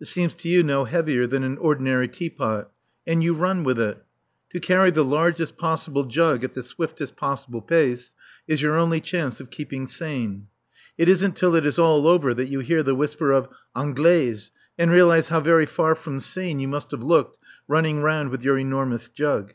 It 0.00 0.06
seems 0.06 0.34
to 0.34 0.48
you 0.48 0.64
no 0.64 0.86
heavier 0.86 1.24
than 1.28 1.44
an 1.44 1.56
ordinary 1.58 2.08
teapot. 2.08 2.68
And 3.06 3.22
you 3.22 3.32
run 3.32 3.62
with 3.62 3.78
it. 3.78 4.04
To 4.52 4.58
carry 4.58 4.90
the 4.90 5.04
largest 5.04 5.56
possible 5.56 6.02
jug 6.02 6.42
at 6.42 6.54
the 6.54 6.64
swiftest 6.64 7.14
possible 7.14 7.62
pace 7.62 8.12
is 8.48 8.60
your 8.60 8.74
only 8.74 9.00
chance 9.00 9.38
of 9.40 9.50
keeping 9.52 9.86
sane. 9.86 10.48
(It 10.98 11.08
isn't 11.08 11.36
till 11.36 11.54
it 11.54 11.64
is 11.64 11.78
all 11.78 12.08
over 12.08 12.34
that 12.34 12.48
you 12.48 12.58
hear 12.58 12.82
the 12.82 12.96
whisper 12.96 13.30
of 13.30 13.48
"Anglaise!" 13.76 14.50
and 14.76 14.90
realize 14.90 15.28
how 15.28 15.38
very 15.38 15.64
far 15.66 15.94
from 15.94 16.18
sane 16.18 16.58
you 16.58 16.66
must 16.66 16.90
have 16.90 17.04
looked 17.04 17.38
running 17.68 18.02
round 18.02 18.30
with 18.30 18.42
your 18.42 18.58
enormous 18.58 19.08
jug.) 19.08 19.52